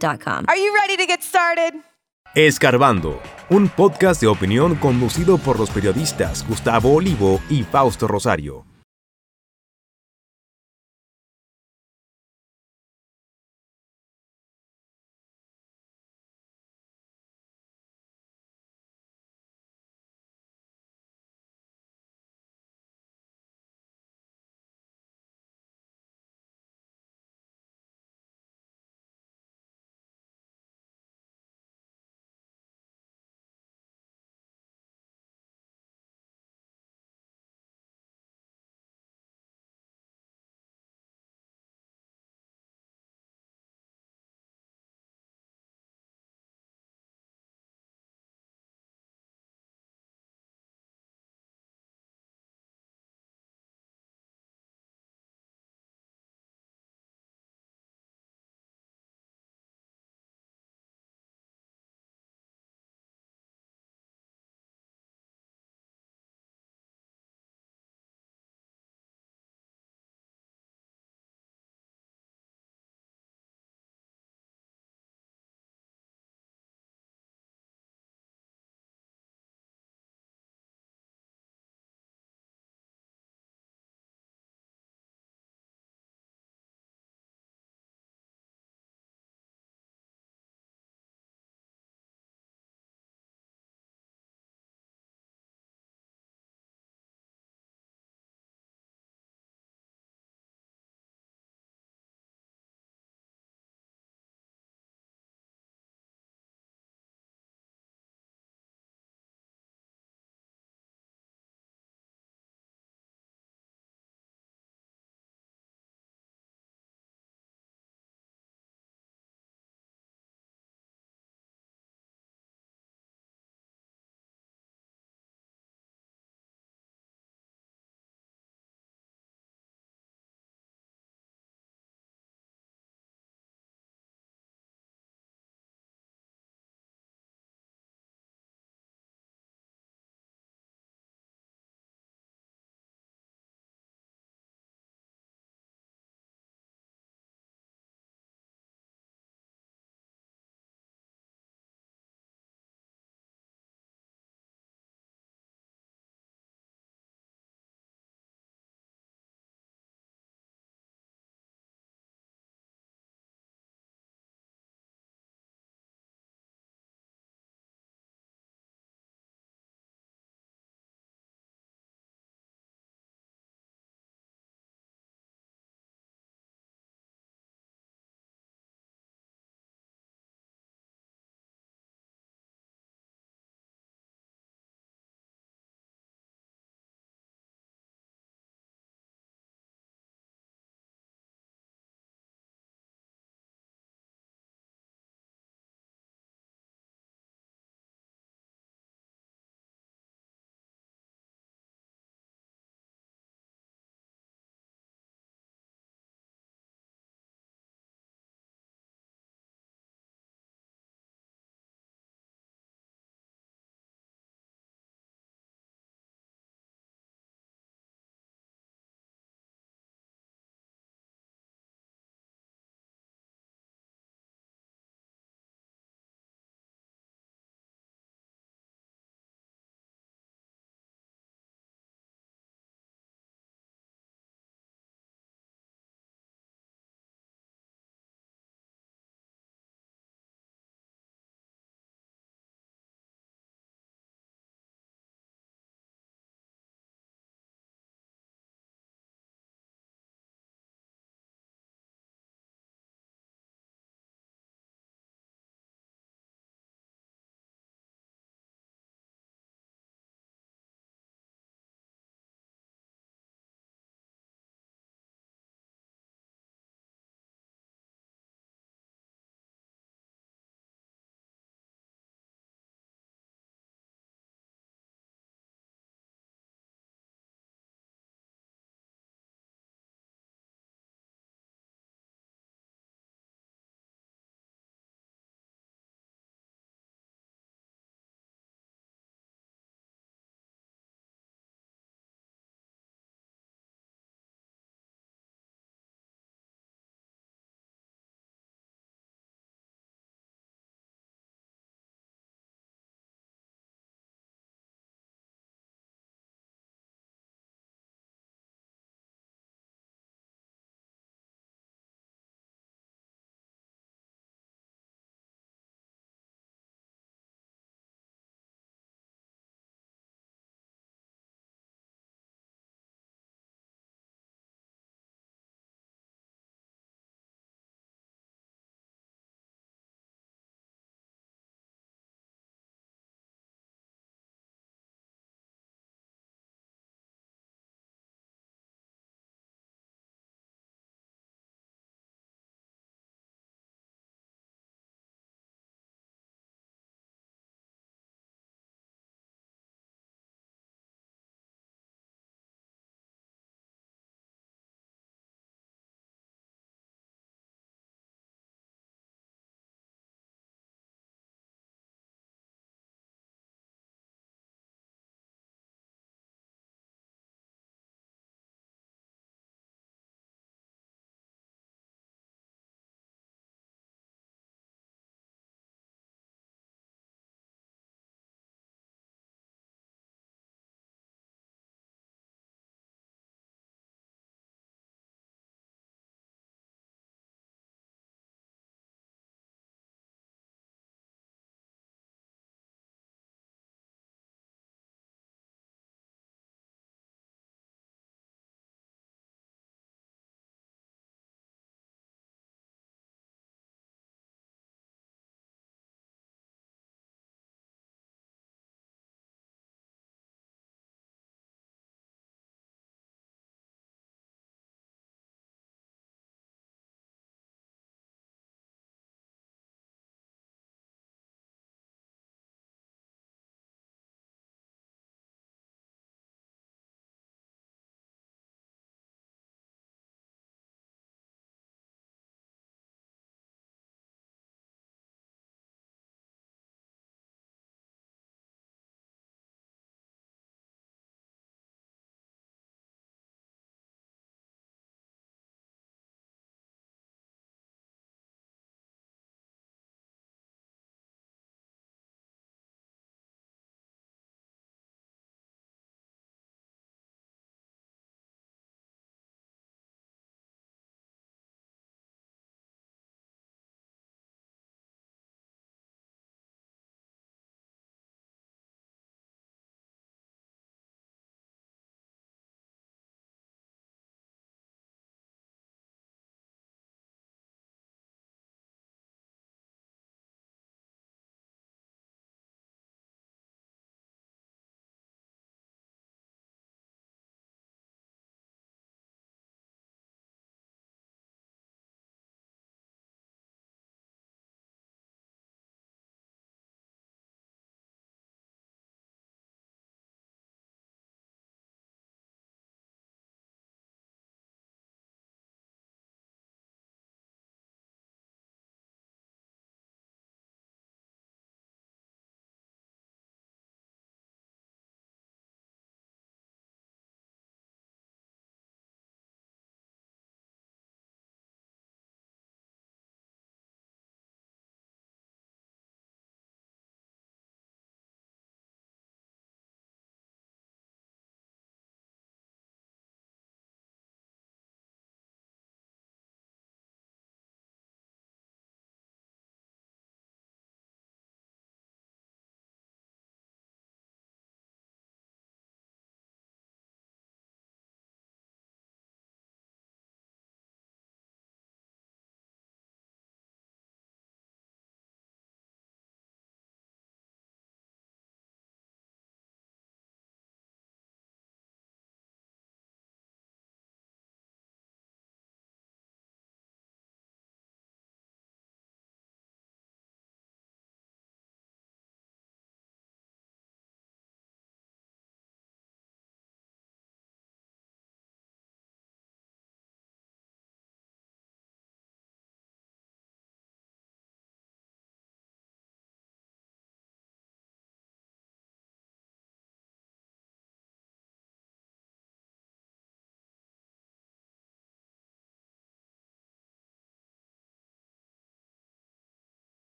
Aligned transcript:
Are 0.00 0.56
you 0.56 0.72
ready 0.74 0.96
to 0.96 1.06
get 1.06 1.22
started? 1.22 1.82
Escarbando, 2.34 3.20
un 3.50 3.68
podcast 3.68 4.20
de 4.20 4.28
opinión 4.28 4.76
conducido 4.76 5.38
por 5.38 5.58
los 5.58 5.70
periodistas 5.70 6.46
Gustavo 6.46 6.94
Olivo 6.94 7.40
y 7.50 7.64
Fausto 7.64 8.06
Rosario. 8.06 8.67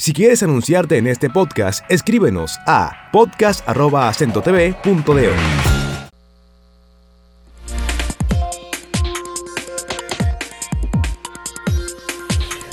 Si 0.00 0.12
quieres 0.12 0.44
anunciarte 0.44 0.96
en 0.96 1.08
este 1.08 1.28
podcast, 1.28 1.84
escríbenos 1.90 2.56
a 2.68 3.10
podcast.acentotv.de. 3.10 5.32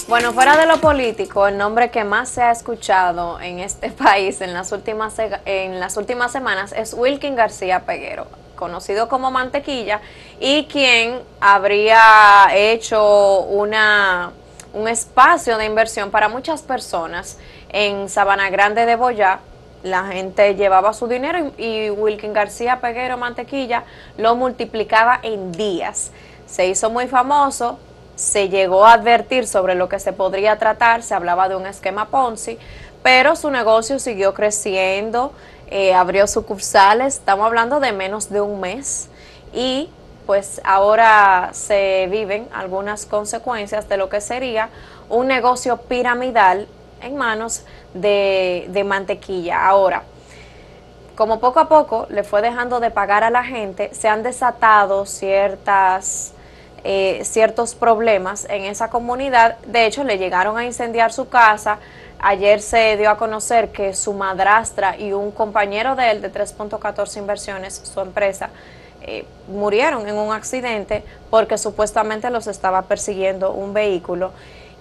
Bueno, 0.07 0.33
fuera 0.33 0.55
de 0.55 0.67
lo 0.67 0.79
político, 0.79 1.47
el 1.47 1.57
nombre 1.57 1.89
que 1.89 2.03
más 2.03 2.29
se 2.29 2.43
ha 2.43 2.51
escuchado 2.51 3.41
en 3.41 3.57
este 3.57 3.89
país 4.03 4.41
en 4.41 4.53
las 4.53 4.71
últimas, 4.71 5.15
en 5.45 5.79
las 5.79 5.97
últimas 5.97 6.31
semanas 6.31 6.75
es 6.77 6.93
Wilkin 6.93 7.35
García 7.35 7.87
Peguero, 7.87 8.27
conocido 8.55 9.09
como 9.09 9.31
Mantequilla, 9.31 9.99
y 10.39 10.65
quien 10.65 11.21
habría 11.39 12.49
hecho 12.53 13.39
una, 13.39 14.31
un 14.75 14.89
espacio 14.89 15.57
de 15.57 15.65
inversión 15.65 16.11
para 16.11 16.27
muchas 16.27 16.61
personas 16.61 17.37
en 17.69 18.09
Sabana 18.09 18.49
Grande 18.49 18.85
de 18.85 18.97
Boyá. 18.97 19.39
La 19.83 20.05
gente 20.07 20.55
llevaba 20.55 20.93
su 20.93 21.07
dinero 21.07 21.53
y, 21.57 21.89
Wilkin 21.89 22.33
García 22.33 22.81
Peguero 22.81 23.17
Mantequilla 23.17 23.85
lo 24.17 24.35
multiplicaba 24.35 25.19
en 25.23 25.53
días. 25.53 26.11
Se 26.45 26.67
hizo 26.67 26.89
muy 26.89 27.07
famoso, 27.07 27.79
se 28.15 28.49
llegó 28.49 28.85
a 28.85 28.93
advertir 28.93 29.47
sobre 29.47 29.75
lo 29.75 29.87
que 29.87 29.99
se 29.99 30.11
podría 30.11 30.57
tratar, 30.57 31.03
se 31.03 31.13
hablaba 31.13 31.47
de 31.47 31.55
un 31.55 31.67
esquema 31.67 32.09
Ponzi, 32.09 32.59
pero 33.01 33.37
su 33.37 33.51
negocio 33.51 33.97
siguió 33.97 34.33
creciendo, 34.33 35.31
eh, 35.71 35.93
abrió 35.93 36.27
sucursales, 36.27 37.15
estamos 37.15 37.45
hablando 37.45 37.79
de 37.79 37.93
menos 37.93 38.29
de 38.29 38.41
un 38.41 38.59
mes 38.59 39.07
y 39.53 39.89
pues 40.25 40.61
ahora 40.63 41.49
se 41.53 42.07
viven 42.09 42.47
algunas 42.53 43.05
consecuencias 43.05 43.87
de 43.87 43.97
lo 43.97 44.09
que 44.09 44.21
sería 44.21 44.69
un 45.09 45.27
negocio 45.27 45.77
piramidal 45.77 46.67
en 47.01 47.15
manos 47.15 47.63
de, 47.93 48.83
mantequilla. 48.85 49.65
Ahora, 49.67 50.03
como 51.15 51.39
poco 51.39 51.59
a 51.59 51.69
poco 51.69 52.07
le 52.09 52.23
fue 52.23 52.41
dejando 52.41 52.79
de 52.79 52.91
pagar 52.91 53.23
a 53.23 53.29
la 53.29 53.43
gente, 53.43 53.93
se 53.93 54.07
han 54.07 54.23
desatado 54.23 55.05
ciertas 55.05 56.33
eh, 56.87 57.21
ciertos 57.23 57.73
problemas 57.73 58.45
en 58.47 58.63
esa 58.63 58.91
comunidad. 58.91 59.57
De 59.65 59.87
hecho, 59.87 60.03
le 60.03 60.19
llegaron 60.19 60.55
a 60.55 60.65
incendiar 60.65 61.11
su 61.11 61.29
casa. 61.29 61.79
Ayer 62.19 62.61
se 62.61 62.95
dio 62.95 63.09
a 63.09 63.17
conocer 63.17 63.71
que 63.71 63.95
su 63.95 64.13
madrastra 64.13 64.95
y 64.95 65.11
un 65.11 65.31
compañero 65.31 65.95
de 65.95 66.11
él 66.11 66.21
de 66.21 66.31
3.14 66.31 67.17
Inversiones, 67.17 67.73
su 67.73 67.99
empresa, 68.01 68.51
eh, 69.07 69.25
murieron 69.47 70.07
en 70.07 70.15
un 70.15 70.33
accidente 70.33 71.03
porque 71.29 71.57
supuestamente 71.57 72.29
los 72.31 72.47
estaba 72.47 72.81
persiguiendo 72.83 73.51
un 73.51 73.73
vehículo. 73.73 74.31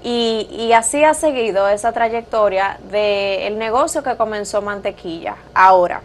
Y, 0.03 0.49
y 0.51 0.73
así 0.73 1.05
ha 1.05 1.15
seguido 1.15 1.69
esa 1.69 1.93
trayectoria 1.93 2.79
del 2.91 3.59
negocio 3.59 4.03
que 4.03 4.17
comenzó 4.17 4.63
Mantequilla. 4.63 5.37
Ahora, 5.55 6.03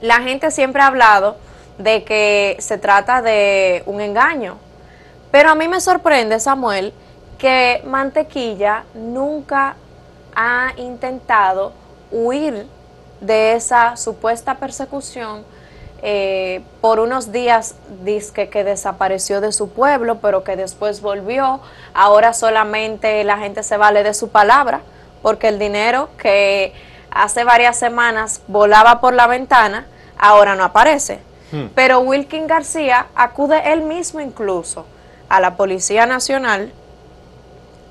la 0.00 0.20
gente 0.20 0.50
siempre 0.50 0.82
ha 0.82 0.86
hablado 0.86 1.36
de 1.78 2.04
que 2.04 2.56
se 2.60 2.78
trata 2.78 3.22
de 3.22 3.82
un 3.86 4.00
engaño, 4.00 4.58
pero 5.30 5.50
a 5.50 5.54
mí 5.54 5.66
me 5.66 5.80
sorprende, 5.80 6.38
Samuel, 6.40 6.92
que 7.38 7.82
Mantequilla 7.86 8.84
nunca 8.94 9.76
ha 10.36 10.72
intentado 10.76 11.72
huir 12.10 12.66
de 13.20 13.54
esa 13.54 13.96
supuesta 13.96 14.56
persecución 14.56 15.44
eh, 16.06 16.60
por 16.82 17.00
unos 17.00 17.32
días 17.32 17.76
dice 18.04 18.50
que 18.50 18.62
desapareció 18.62 19.40
de 19.40 19.52
su 19.52 19.70
pueblo, 19.70 20.18
pero 20.20 20.44
que 20.44 20.54
después 20.54 21.00
volvió. 21.00 21.60
Ahora 21.94 22.34
solamente 22.34 23.24
la 23.24 23.38
gente 23.38 23.62
se 23.62 23.78
vale 23.78 24.02
de 24.02 24.12
su 24.12 24.28
palabra, 24.28 24.82
porque 25.22 25.48
el 25.48 25.58
dinero 25.58 26.10
que 26.18 26.74
hace 27.10 27.42
varias 27.44 27.78
semanas 27.78 28.42
volaba 28.48 29.00
por 29.00 29.14
la 29.14 29.26
ventana, 29.26 29.86
ahora 30.18 30.54
no 30.56 30.64
aparece. 30.64 31.20
Hmm. 31.50 31.68
Pero 31.74 32.00
Wilkin 32.00 32.48
García 32.48 33.06
acude 33.14 33.72
él 33.72 33.80
mismo 33.80 34.20
incluso 34.20 34.84
a 35.30 35.40
la 35.40 35.56
Policía 35.56 36.04
Nacional 36.04 36.70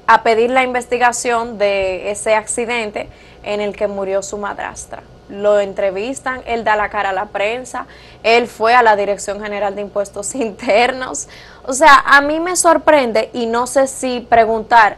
a 0.06 0.22
pedir 0.22 0.52
la 0.52 0.62
investigación 0.62 1.58
de 1.58 2.12
ese 2.12 2.36
accidente 2.36 3.10
en 3.42 3.60
el 3.60 3.76
que 3.76 3.88
murió 3.88 4.22
su 4.22 4.38
madrastra. 4.38 5.02
Lo 5.34 5.60
entrevistan, 5.60 6.42
él 6.46 6.64
da 6.64 6.76
la 6.76 6.90
cara 6.90 7.10
a 7.10 7.14
la 7.14 7.26
prensa, 7.26 7.88
él 8.22 8.48
fue 8.48 8.76
a 8.76 8.84
la 8.84 8.96
Dirección 8.96 9.42
General 9.42 9.74
de 9.74 9.82
Impuestos 9.82 10.36
Internos. 10.36 11.28
O 11.66 11.74
sea, 11.74 12.04
a 12.06 12.22
mí 12.22 12.40
me 12.40 12.56
sorprende 12.56 13.30
y 13.34 13.48
no 13.48 13.68
sé 13.68 13.88
si 13.88 14.22
preguntar 14.22 14.98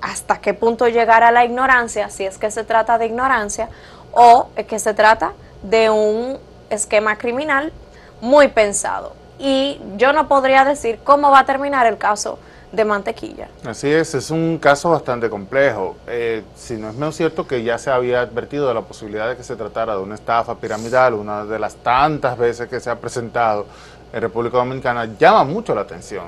hasta 0.00 0.40
qué 0.40 0.54
punto 0.54 0.88
llegar 0.88 1.22
a 1.22 1.30
la 1.30 1.44
ignorancia, 1.44 2.10
si 2.10 2.24
es 2.24 2.36
que 2.36 2.50
se 2.50 2.64
trata 2.64 2.98
de 2.98 3.06
ignorancia 3.06 3.68
o 4.12 4.48
es 4.56 4.66
que 4.66 4.78
se 4.78 4.92
trata 4.92 5.32
de 5.62 5.90
un 5.90 6.38
esquema 6.68 7.16
criminal 7.16 7.72
muy 8.20 8.48
pensado 8.48 9.14
y 9.38 9.80
yo 9.96 10.12
no 10.12 10.28
podría 10.28 10.64
decir 10.64 10.98
cómo 11.04 11.30
va 11.30 11.40
a 11.40 11.46
terminar 11.46 11.86
el 11.86 11.98
caso 11.98 12.38
de 12.72 12.84
mantequilla. 12.84 13.48
Así 13.64 13.90
es, 13.90 14.14
es 14.14 14.30
un 14.30 14.58
caso 14.58 14.90
bastante 14.90 15.30
complejo. 15.30 15.96
Eh, 16.06 16.42
si 16.54 16.74
no 16.74 16.88
es 16.90 16.94
menos 16.94 17.16
cierto 17.16 17.46
que 17.46 17.62
ya 17.62 17.78
se 17.78 17.90
había 17.90 18.20
advertido 18.20 18.68
de 18.68 18.74
la 18.74 18.82
posibilidad 18.82 19.28
de 19.28 19.36
que 19.36 19.42
se 19.42 19.56
tratara 19.56 19.96
de 19.96 20.02
una 20.02 20.14
estafa 20.14 20.56
piramidal, 20.56 21.14
una 21.14 21.44
de 21.44 21.58
las 21.58 21.76
tantas 21.76 22.36
veces 22.36 22.68
que 22.68 22.80
se 22.80 22.90
ha 22.90 22.98
presentado 22.98 23.66
en 24.12 24.20
República 24.20 24.58
Dominicana, 24.58 25.08
llama 25.18 25.44
mucho 25.44 25.74
la 25.74 25.82
atención 25.82 26.24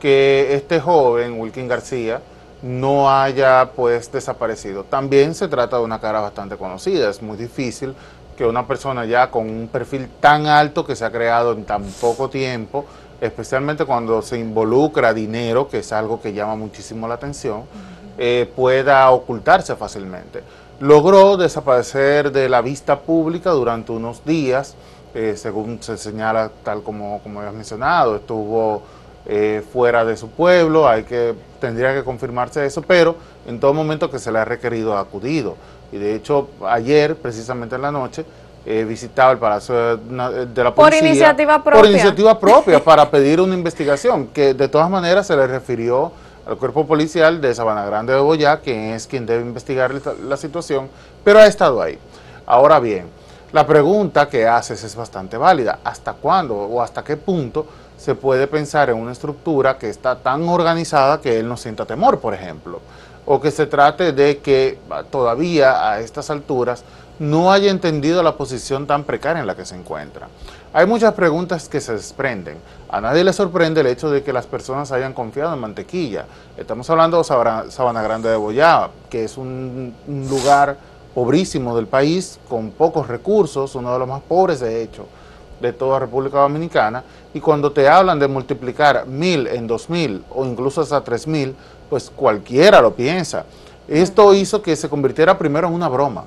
que 0.00 0.54
este 0.54 0.80
joven, 0.80 1.40
Wilkin 1.40 1.68
García, 1.68 2.20
no 2.62 3.10
haya 3.10 3.70
pues 3.74 4.10
desaparecido. 4.10 4.84
También 4.84 5.34
se 5.34 5.48
trata 5.48 5.78
de 5.78 5.84
una 5.84 6.00
cara 6.00 6.20
bastante 6.20 6.56
conocida, 6.56 7.08
es 7.08 7.22
muy 7.22 7.36
difícil 7.36 7.94
que 8.36 8.44
una 8.44 8.66
persona 8.66 9.04
ya 9.06 9.30
con 9.30 9.48
un 9.48 9.68
perfil 9.68 10.08
tan 10.20 10.46
alto 10.46 10.84
que 10.84 10.94
se 10.94 11.04
ha 11.04 11.10
creado 11.10 11.52
en 11.52 11.64
tan 11.64 11.84
poco 12.00 12.28
tiempo, 12.28 12.84
especialmente 13.20 13.84
cuando 13.84 14.22
se 14.22 14.38
involucra 14.38 15.14
dinero, 15.14 15.68
que 15.68 15.78
es 15.78 15.92
algo 15.92 16.20
que 16.20 16.32
llama 16.32 16.56
muchísimo 16.56 17.08
la 17.08 17.14
atención, 17.14 17.62
eh, 18.18 18.50
pueda 18.54 19.10
ocultarse 19.10 19.76
fácilmente. 19.76 20.42
Logró 20.80 21.36
desaparecer 21.36 22.32
de 22.32 22.48
la 22.48 22.60
vista 22.60 23.00
pública 23.00 23.50
durante 23.50 23.92
unos 23.92 24.24
días, 24.24 24.74
eh, 25.14 25.34
según 25.36 25.82
se 25.82 25.96
señala, 25.96 26.50
tal 26.62 26.82
como, 26.82 27.20
como 27.22 27.40
habías 27.40 27.54
mencionado, 27.54 28.16
estuvo 28.16 28.82
eh, 29.24 29.64
fuera 29.72 30.04
de 30.04 30.16
su 30.16 30.28
pueblo, 30.28 30.86
hay 30.86 31.04
que, 31.04 31.34
tendría 31.60 31.94
que 31.94 32.04
confirmarse 32.04 32.64
eso, 32.64 32.82
pero 32.82 33.16
en 33.46 33.58
todo 33.58 33.74
momento 33.74 34.10
que 34.10 34.18
se 34.18 34.30
le 34.30 34.38
ha 34.38 34.44
requerido 34.44 34.96
ha 34.96 35.00
acudido. 35.00 35.56
Y 35.90 35.98
de 35.98 36.14
hecho, 36.14 36.48
ayer, 36.66 37.16
precisamente 37.16 37.76
en 37.76 37.82
la 37.82 37.90
noche, 37.90 38.24
eh, 38.68 38.84
visitaba 38.84 39.30
el 39.30 39.38
Palacio 39.38 39.96
de, 39.96 40.64
la 40.64 40.74
Policía. 40.74 40.74
Por 40.74 40.94
iniciativa 40.94 41.62
propia. 41.62 41.80
Por 41.80 41.88
iniciativa 41.88 42.40
propia, 42.40 42.82
para 42.82 43.08
pedir 43.08 43.40
una 43.40 43.54
investigación, 43.54 44.26
que 44.26 44.54
de 44.54 44.68
todas 44.68 44.90
maneras 44.90 45.28
se 45.28 45.36
le 45.36 45.46
refirió 45.46 46.10
al 46.44 46.56
cuerpo 46.56 46.84
policial 46.84 47.40
de 47.40 47.54
Sabana 47.54 47.86
Grande 47.86 48.12
de 48.12 48.18
Boyá, 48.18 48.60
que 48.60 48.96
es 48.96 49.06
quien 49.06 49.24
debe 49.24 49.42
investigar 49.42 49.92
la 50.26 50.36
situación, 50.36 50.88
pero 51.22 51.38
ha 51.38 51.46
estado 51.46 51.80
ahí. 51.80 51.96
Ahora 52.44 52.80
bien, 52.80 53.06
la 53.52 53.64
pregunta 53.64 54.28
que 54.28 54.48
haces 54.48 54.82
es 54.82 54.96
bastante 54.96 55.36
válida. 55.36 55.78
¿Hasta 55.84 56.14
cuándo 56.14 56.56
o 56.56 56.82
hasta 56.82 57.04
qué 57.04 57.16
punto 57.16 57.66
se 57.96 58.16
puede 58.16 58.48
pensar 58.48 58.90
en 58.90 58.96
una 58.96 59.12
estructura 59.12 59.78
que 59.78 59.88
está 59.88 60.16
tan 60.16 60.48
organizada 60.48 61.20
que 61.20 61.38
él 61.38 61.48
no 61.48 61.56
sienta 61.56 61.86
temor, 61.86 62.18
por 62.18 62.34
ejemplo? 62.34 62.80
o 63.26 63.40
que 63.40 63.50
se 63.50 63.66
trate 63.66 64.12
de 64.12 64.38
que 64.38 64.78
todavía 65.10 65.90
a 65.90 66.00
estas 66.00 66.30
alturas 66.30 66.84
no 67.18 67.52
haya 67.52 67.70
entendido 67.70 68.22
la 68.22 68.36
posición 68.36 68.86
tan 68.86 69.04
precaria 69.04 69.40
en 69.40 69.46
la 69.46 69.56
que 69.56 69.64
se 69.64 69.74
encuentra. 69.74 70.28
Hay 70.72 70.86
muchas 70.86 71.14
preguntas 71.14 71.68
que 71.68 71.80
se 71.80 71.94
desprenden. 71.94 72.58
A 72.90 73.00
nadie 73.00 73.24
le 73.24 73.32
sorprende 73.32 73.80
el 73.80 73.86
hecho 73.86 74.10
de 74.10 74.22
que 74.22 74.32
las 74.32 74.46
personas 74.46 74.92
hayan 74.92 75.14
confiado 75.14 75.54
en 75.54 75.60
Mantequilla. 75.60 76.26
Estamos 76.56 76.88
hablando 76.90 77.18
de 77.18 77.24
Sabana 77.24 78.02
Grande 78.02 78.28
de 78.28 78.36
Boyá, 78.36 78.90
que 79.08 79.24
es 79.24 79.38
un, 79.38 79.94
lugar 80.28 80.76
pobrísimo 81.14 81.74
del 81.76 81.86
país, 81.86 82.38
con 82.48 82.70
pocos 82.70 83.08
recursos, 83.08 83.74
uno 83.74 83.92
de 83.92 83.98
los 83.98 84.08
más 84.08 84.20
pobres 84.22 84.60
de 84.60 84.82
hecho 84.82 85.06
de 85.60 85.72
toda 85.72 85.98
República 85.98 86.40
Dominicana, 86.40 87.02
y 87.32 87.40
cuando 87.40 87.72
te 87.72 87.88
hablan 87.88 88.18
de 88.18 88.28
multiplicar 88.28 89.06
mil 89.06 89.46
en 89.46 89.66
dos 89.66 89.88
mil 89.88 90.22
o 90.34 90.44
incluso 90.44 90.82
hasta 90.82 91.02
tres 91.02 91.26
mil, 91.26 91.56
pues 91.88 92.10
cualquiera 92.14 92.82
lo 92.82 92.94
piensa. 92.94 93.46
Esto 93.88 94.34
hizo 94.34 94.60
que 94.60 94.76
se 94.76 94.90
convirtiera 94.90 95.38
primero 95.38 95.68
en 95.68 95.72
una 95.72 95.88
broma. 95.88 96.24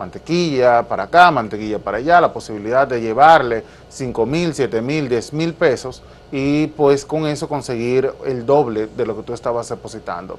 Mantequilla 0.00 0.82
para 0.82 1.02
acá, 1.02 1.30
mantequilla 1.30 1.78
para 1.78 1.98
allá, 1.98 2.22
la 2.22 2.32
posibilidad 2.32 2.88
de 2.88 3.02
llevarle 3.02 3.62
5 3.90 4.24
mil, 4.24 4.54
7 4.54 4.80
mil, 4.80 5.10
10 5.10 5.34
mil 5.34 5.52
pesos 5.52 6.02
y 6.32 6.68
pues 6.68 7.04
con 7.04 7.26
eso 7.26 7.50
conseguir 7.50 8.10
el 8.24 8.46
doble 8.46 8.86
de 8.86 9.04
lo 9.04 9.14
que 9.14 9.22
tú 9.24 9.34
estabas 9.34 9.68
depositando. 9.68 10.38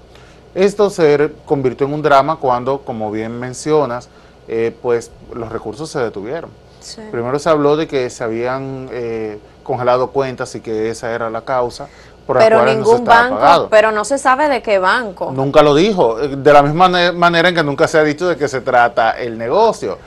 Esto 0.55 0.89
se 0.89 1.31
convirtió 1.45 1.85
en 1.85 1.93
un 1.93 2.01
drama 2.01 2.37
cuando, 2.37 2.79
como 2.79 3.11
bien 3.11 3.39
mencionas, 3.39 4.09
eh, 4.47 4.75
pues 4.81 5.11
los 5.31 5.51
recursos 5.51 5.91
se 5.91 5.99
detuvieron. 5.99 6.49
Primero 7.11 7.37
se 7.37 7.47
habló 7.47 7.77
de 7.77 7.87
que 7.87 8.09
se 8.09 8.23
habían 8.23 8.89
eh, 8.91 9.37
congelado 9.61 10.09
cuentas 10.09 10.55
y 10.55 10.61
que 10.61 10.89
esa 10.89 11.11
era 11.11 11.29
la 11.29 11.41
causa. 11.41 11.87
Por 12.27 12.37
Pero 12.37 12.57
cual 12.57 12.65
no 12.65 12.71
se 12.71 12.75
ningún 12.91 13.05
banco, 13.05 13.35
pagado. 13.35 13.69
pero 13.69 13.91
no 13.91 14.05
se 14.05 14.17
sabe 14.17 14.47
de 14.47 14.61
qué 14.61 14.77
banco. 14.79 15.31
Nunca 15.33 15.61
lo 15.63 15.73
dijo, 15.75 16.19
eh, 16.21 16.35
de 16.37 16.53
la 16.53 16.61
misma 16.61 16.87
mane- 16.87 17.11
manera 17.11 17.49
en 17.49 17.55
que 17.55 17.63
nunca 17.63 17.87
se 17.87 17.97
ha 17.97 18.03
dicho 18.03 18.27
de 18.27 18.37
qué 18.37 18.47
se 18.47 18.61
trata 18.61 19.11
el 19.19 19.37
negocio. 19.37 19.97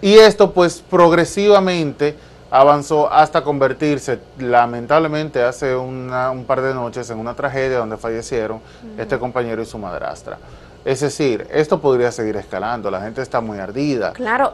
Y 0.00 0.14
esto 0.14 0.52
pues 0.52 0.82
progresivamente 0.88 2.16
avanzó 2.50 3.12
hasta 3.12 3.42
convertirse, 3.42 4.20
lamentablemente 4.38 5.42
hace 5.42 5.74
una- 5.74 6.30
un 6.30 6.44
par 6.44 6.60
de 6.62 6.72
noches, 6.72 7.10
en 7.10 7.18
una 7.18 7.34
tragedia 7.34 7.78
donde 7.78 7.96
fallecieron 7.96 8.60
este 8.96 9.18
compañero 9.18 9.60
y 9.60 9.66
su 9.66 9.76
madrastra. 9.78 10.38
Es 10.84 11.00
decir, 11.00 11.46
esto 11.52 11.80
podría 11.80 12.12
seguir 12.12 12.36
escalando, 12.36 12.90
la 12.92 13.00
gente 13.00 13.20
está 13.20 13.40
muy 13.40 13.58
ardida. 13.58 14.12
Claro, 14.12 14.52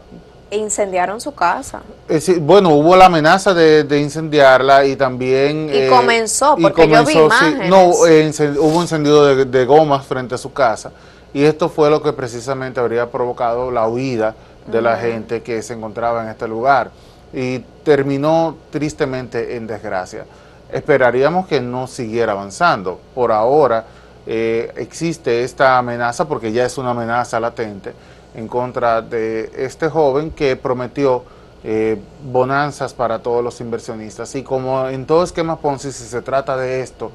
incendiaron 0.52 1.20
su 1.20 1.34
casa. 1.34 1.82
Es 2.08 2.26
decir, 2.26 2.40
bueno, 2.40 2.70
hubo 2.70 2.96
la 2.96 3.06
amenaza 3.06 3.54
de, 3.54 3.84
de 3.84 4.00
incendiarla 4.00 4.84
y 4.84 4.96
también... 4.96 5.70
Y 5.72 5.88
comenzó, 5.88 6.56
porque 6.60 6.88
yo 6.88 7.04
vi 7.04 7.14
imágenes. 7.14 7.68
no, 7.68 8.06
eh, 8.06 8.30
hubo 8.58 8.76
un 8.76 8.82
encendido 8.82 9.26
de, 9.26 9.44
de 9.44 9.64
gomas 9.64 10.06
frente 10.06 10.34
a 10.34 10.38
su 10.38 10.52
casa 10.52 10.92
y 11.34 11.44
esto 11.44 11.68
fue 11.68 11.90
lo 11.90 12.02
que 12.02 12.12
precisamente 12.12 12.80
habría 12.80 13.10
provocado 13.10 13.70
la 13.70 13.88
huida 13.88 14.34
de 14.66 14.82
la 14.82 14.96
gente 14.96 15.42
que 15.42 15.62
se 15.62 15.74
encontraba 15.74 16.22
en 16.22 16.28
este 16.28 16.46
lugar 16.46 16.90
y 17.32 17.60
terminó 17.84 18.56
tristemente 18.70 19.56
en 19.56 19.66
desgracia. 19.66 20.24
Esperaríamos 20.70 21.46
que 21.46 21.60
no 21.60 21.86
siguiera 21.86 22.32
avanzando. 22.32 23.00
Por 23.14 23.32
ahora 23.32 23.84
eh, 24.26 24.72
existe 24.76 25.42
esta 25.42 25.78
amenaza, 25.78 26.26
porque 26.26 26.52
ya 26.52 26.64
es 26.64 26.78
una 26.78 26.90
amenaza 26.90 27.40
latente, 27.40 27.92
en 28.34 28.48
contra 28.48 29.02
de 29.02 29.50
este 29.56 29.88
joven 29.88 30.30
que 30.30 30.56
prometió 30.56 31.24
eh, 31.64 32.00
bonanzas 32.32 32.92
para 32.94 33.20
todos 33.20 33.42
los 33.44 33.60
inversionistas. 33.60 34.34
Y 34.34 34.42
como 34.42 34.88
en 34.88 35.06
todo 35.06 35.22
esquema 35.22 35.56
Ponzi, 35.58 35.92
si 35.92 36.04
se 36.04 36.22
trata 36.22 36.56
de 36.56 36.80
esto, 36.80 37.12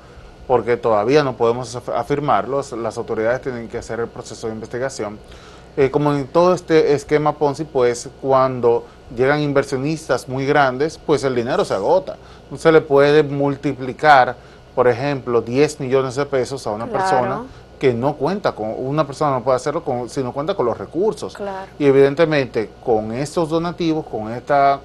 porque 0.48 0.78
todavía 0.78 1.24
no 1.24 1.36
podemos 1.36 1.76
af- 1.76 1.94
afirmarlo, 1.98 2.62
las 2.82 2.98
autoridades 2.98 3.42
tienen 3.42 3.68
que 3.68 3.78
hacer 3.80 4.00
el 4.00 4.08
proceso 4.08 4.48
de 4.48 4.54
investigación. 4.54 5.18
Eh, 5.76 5.92
como 5.92 6.14
en 6.14 6.26
todo 6.28 6.54
este 6.54 6.94
esquema 6.94 7.34
Ponzi, 7.34 7.64
pues 7.66 8.10
cuando 8.22 8.86
llegan 9.16 9.42
inversionistas 9.42 10.28
muy 10.30 10.46
grandes, 10.46 10.98
pues 10.98 11.24
el 11.24 11.36
dinero 11.36 11.66
se 11.66 11.74
agota. 11.74 12.16
No 12.50 12.58
se 12.58 12.72
le 12.72 12.80
puede 12.82 13.22
multiplicar, 13.24 14.36
por 14.74 14.88
ejemplo, 14.88 15.42
10 15.42 15.80
millones 15.80 16.16
de 16.16 16.26
pesos 16.26 16.66
a 16.66 16.72
una 16.72 16.88
Claro. 16.88 17.00
persona 17.04 17.44
que 17.80 17.94
no 17.94 18.16
cuenta 18.16 18.54
con, 18.54 18.74
una 18.78 19.06
persona 19.06 19.32
no 19.32 19.44
puede 19.44 19.58
hacerlo 19.58 19.84
con, 19.84 20.10
si 20.10 20.24
no 20.24 20.34
cuenta 20.34 20.56
con 20.56 20.66
los 20.66 20.78
recursos. 20.78 21.34
Claro. 21.34 21.68
Y 21.78 21.86
evidentemente 21.86 22.72
con 22.84 23.12
estos 23.12 23.50
donativos, 23.50 24.06
con 24.06 24.32
esta, 24.32 24.80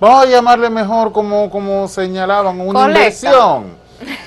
vamos 0.00 0.24
a 0.24 0.28
llamarle 0.28 0.70
mejor 0.70 1.12
como, 1.12 1.50
como 1.50 1.88
señalaban, 1.88 2.60
una 2.60 2.82
Colecta. 2.82 2.98
inversión, 2.98 3.64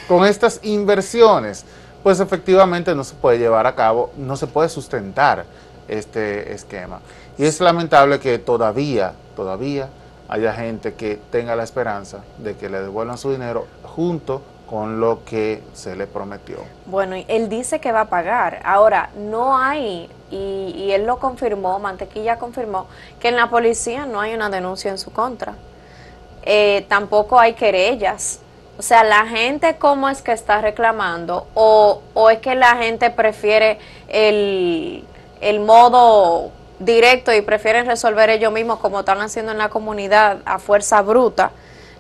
con 0.07 0.25
estas 0.25 0.59
inversiones, 0.63 1.65
pues 2.03 2.19
efectivamente 2.19 2.93
no 2.93 3.03
se 3.03 3.15
puede 3.15 3.39
llevar 3.39 3.65
a 3.65 3.75
cabo, 3.75 4.11
no 4.17 4.35
se 4.35 4.47
puede 4.47 4.67
sustentar 4.67 5.45
este 5.87 6.53
esquema. 6.53 6.99
Y 7.37 7.45
es 7.45 7.59
lamentable 7.61 8.19
que 8.19 8.37
todavía, 8.37 9.13
todavía 9.35 9.89
haya 10.27 10.53
gente 10.53 10.93
que 10.93 11.19
tenga 11.31 11.55
la 11.55 11.63
esperanza 11.63 12.19
de 12.37 12.55
que 12.55 12.69
le 12.69 12.81
devuelvan 12.81 13.17
su 13.17 13.31
dinero 13.31 13.67
junto 13.83 14.41
con 14.73 14.99
lo 14.99 15.23
que 15.23 15.61
se 15.73 15.95
le 15.95 16.07
prometió. 16.07 16.57
Bueno, 16.87 17.15
él 17.27 17.47
dice 17.47 17.79
que 17.79 17.91
va 17.91 18.01
a 18.01 18.09
pagar. 18.09 18.59
Ahora, 18.65 19.11
no 19.15 19.55
hay, 19.55 20.09
y, 20.31 20.73
y 20.75 20.91
él 20.93 21.05
lo 21.05 21.19
confirmó, 21.19 21.77
Mantequilla 21.77 22.39
confirmó, 22.39 22.87
que 23.19 23.27
en 23.27 23.35
la 23.35 23.51
policía 23.51 24.07
no 24.07 24.19
hay 24.19 24.33
una 24.33 24.49
denuncia 24.49 24.89
en 24.89 24.97
su 24.97 25.13
contra. 25.13 25.53
Eh, 26.41 26.87
tampoco 26.87 27.39
hay 27.39 27.53
querellas. 27.53 28.39
O 28.79 28.81
sea, 28.81 29.03
la 29.03 29.27
gente 29.27 29.75
cómo 29.77 30.09
es 30.09 30.23
que 30.23 30.31
está 30.31 30.59
reclamando 30.59 31.45
o, 31.53 32.01
o 32.15 32.31
es 32.31 32.39
que 32.39 32.55
la 32.55 32.75
gente 32.77 33.11
prefiere 33.11 33.77
el, 34.07 35.05
el 35.39 35.59
modo 35.59 36.49
directo 36.79 37.31
y 37.31 37.41
prefieren 37.41 37.85
resolver 37.85 38.31
ellos 38.31 38.51
mismos 38.51 38.79
como 38.79 39.01
están 39.01 39.21
haciendo 39.21 39.51
en 39.51 39.59
la 39.59 39.69
comunidad 39.69 40.39
a 40.45 40.57
fuerza 40.57 41.03
bruta 41.03 41.51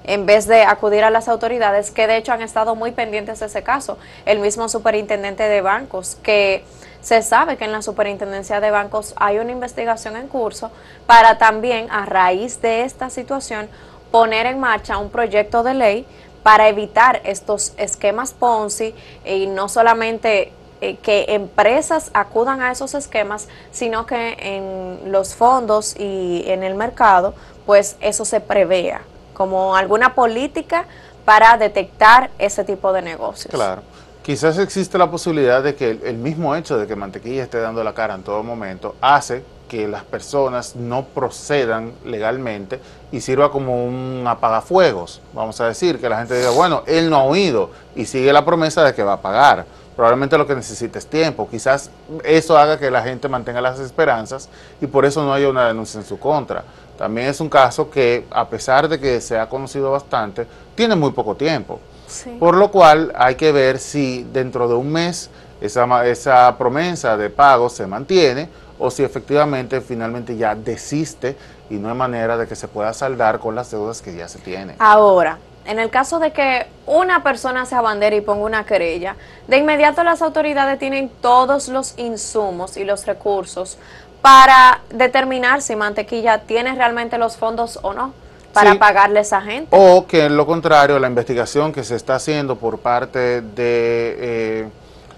en 0.03 0.25
vez 0.25 0.47
de 0.47 0.63
acudir 0.63 1.03
a 1.03 1.09
las 1.09 1.27
autoridades 1.27 1.91
que 1.91 2.07
de 2.07 2.17
hecho 2.17 2.33
han 2.33 2.41
estado 2.41 2.75
muy 2.75 2.91
pendientes 2.91 3.39
de 3.39 3.45
ese 3.45 3.63
caso. 3.63 3.97
El 4.25 4.39
mismo 4.39 4.69
superintendente 4.69 5.43
de 5.43 5.61
bancos 5.61 6.17
que 6.23 6.63
se 7.01 7.21
sabe 7.21 7.57
que 7.57 7.65
en 7.65 7.71
la 7.71 7.81
superintendencia 7.81 8.59
de 8.59 8.71
bancos 8.71 9.13
hay 9.17 9.39
una 9.39 9.51
investigación 9.51 10.15
en 10.15 10.27
curso 10.27 10.71
para 11.05 11.37
también 11.37 11.89
a 11.91 12.05
raíz 12.05 12.61
de 12.61 12.83
esta 12.83 13.09
situación 13.09 13.67
poner 14.11 14.45
en 14.45 14.59
marcha 14.59 14.97
un 14.97 15.09
proyecto 15.09 15.63
de 15.63 15.73
ley 15.73 16.05
para 16.43 16.67
evitar 16.67 17.21
estos 17.23 17.73
esquemas 17.77 18.33
Ponzi 18.33 18.93
y 19.25 19.47
no 19.47 19.69
solamente 19.69 20.51
eh, 20.81 20.97
que 20.97 21.25
empresas 21.29 22.11
acudan 22.13 22.61
a 22.61 22.71
esos 22.71 22.93
esquemas, 22.93 23.47
sino 23.71 24.05
que 24.05 24.37
en 24.39 25.11
los 25.11 25.35
fondos 25.35 25.95
y 25.97 26.43
en 26.47 26.63
el 26.63 26.75
mercado, 26.75 27.33
pues 27.65 27.95
eso 28.01 28.25
se 28.25 28.41
prevea 28.41 29.01
como 29.33 29.75
alguna 29.75 30.15
política 30.15 30.85
para 31.25 31.57
detectar 31.57 32.31
ese 32.37 32.63
tipo 32.63 32.93
de 32.93 33.01
negocios. 33.01 33.53
Claro. 33.53 33.81
Quizás 34.23 34.57
existe 34.57 34.97
la 34.97 35.11
posibilidad 35.11 35.61
de 35.61 35.75
que 35.75 35.99
el, 36.01 36.17
mismo 36.17 36.55
hecho 36.55 36.77
de 36.77 36.87
que 36.87 36.95
Mantequilla 36.95 37.43
esté 37.43 37.59
dando 37.59 37.83
la 37.83 37.93
cara 37.93 38.15
en 38.15 38.23
todo 38.23 38.41
momento 38.41 38.95
hace 39.01 39.43
que 39.67 39.85
las 39.85 40.03
personas 40.03 40.77
no 40.77 41.03
procedan 41.03 41.91
legalmente 42.05 42.79
y 43.11 43.19
sirva 43.19 43.51
como 43.51 43.85
un 43.85 44.23
apagafuegos. 44.25 45.19
Vamos 45.33 45.59
a 45.59 45.67
decir 45.67 45.99
que 45.99 46.07
la 46.07 46.19
gente 46.19 46.37
diga, 46.37 46.51
bueno, 46.51 46.83
él 46.87 47.09
no 47.09 47.17
ha 47.17 47.23
oído 47.23 47.71
y 47.95 48.05
sigue 48.05 48.31
la 48.31 48.45
promesa 48.45 48.83
de 48.85 48.93
que 48.93 49.03
va 49.03 49.13
a 49.13 49.21
pagar. 49.21 49.65
Probablemente 49.95 50.37
lo 50.37 50.47
que 50.47 50.55
necesita 50.55 50.99
es 50.99 51.07
tiempo. 51.07 51.49
Quizás 51.49 51.89
eso 52.23 52.57
haga 52.57 52.79
que 52.79 52.89
la 52.89 53.01
gente 53.01 53.27
mantenga 53.27 53.59
las 53.59 53.79
esperanzas 53.79 54.47
y 54.79 54.87
por 54.87 55.05
eso 55.05 55.21
no 55.23 55.33
haya 55.33 55.49
una 55.49 55.67
denuncia 55.67 55.99
en 55.99 56.05
su 56.05 56.17
contra. 56.17 56.63
También 56.97 57.27
es 57.27 57.39
un 57.39 57.49
caso 57.49 57.89
que, 57.89 58.25
a 58.31 58.47
pesar 58.47 58.87
de 58.87 58.99
que 58.99 59.19
se 59.21 59.37
ha 59.37 59.49
conocido 59.49 59.91
bastante, 59.91 60.45
tiene 60.75 60.95
muy 60.95 61.11
poco 61.11 61.35
tiempo. 61.35 61.79
Sí. 62.07 62.37
Por 62.39 62.55
lo 62.55 62.69
cual 62.69 63.11
hay 63.15 63.35
que 63.35 63.51
ver 63.51 63.79
si 63.79 64.23
dentro 64.31 64.67
de 64.67 64.75
un 64.75 64.91
mes 64.91 65.29
esa, 65.61 66.05
esa 66.05 66.55
promesa 66.57 67.17
de 67.17 67.29
pago 67.29 67.69
se 67.69 67.87
mantiene 67.87 68.49
o 68.77 68.91
si 68.91 69.03
efectivamente 69.03 69.81
finalmente 69.81 70.35
ya 70.35 70.55
desiste 70.55 71.37
y 71.69 71.75
no 71.75 71.89
hay 71.89 71.95
manera 71.95 72.37
de 72.37 72.47
que 72.47 72.55
se 72.55 72.67
pueda 72.67 72.93
saldar 72.93 73.39
con 73.39 73.55
las 73.55 73.71
deudas 73.71 74.01
que 74.01 74.15
ya 74.15 74.27
se 74.27 74.39
tienen. 74.39 74.75
Ahora, 74.79 75.37
en 75.65 75.79
el 75.79 75.89
caso 75.89 76.19
de 76.19 76.31
que 76.31 76.67
una 76.85 77.23
persona 77.23 77.65
se 77.65 77.75
abandere 77.75 78.17
y 78.17 78.21
ponga 78.21 78.43
una 78.43 78.65
querella, 78.65 79.15
de 79.47 79.57
inmediato 79.57 80.03
las 80.03 80.21
autoridades 80.21 80.77
tienen 80.77 81.09
todos 81.21 81.69
los 81.69 81.97
insumos 81.97 82.75
y 82.75 82.83
los 82.83 83.05
recursos 83.05 83.77
para 84.23 84.79
determinar 84.89 85.61
si 85.61 85.75
Mantequilla 85.75 86.43
tiene 86.43 86.73
realmente 86.73 87.17
los 87.17 87.35
fondos 87.35 87.77
o 87.81 87.93
no 87.93 88.13
para 88.53 88.71
Sí. 88.71 88.77
pagarle 88.77 89.19
a 89.19 89.21
esa 89.21 89.41
gente. 89.41 89.67
O 89.71 90.07
que 90.07 90.25
en 90.25 90.37
lo 90.37 90.45
contrario, 90.45 90.97
la 90.97 91.07
investigación 91.07 91.73
que 91.73 91.83
se 91.83 91.97
está 91.97 92.15
haciendo 92.15 92.55
por 92.55 92.79
parte 92.79 93.41
de 93.41 93.43
eh, 93.57 94.69